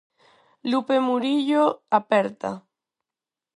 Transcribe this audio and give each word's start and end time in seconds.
Lupe 0.69 0.95
Murillo 1.07 1.63
aperta. 1.99 2.51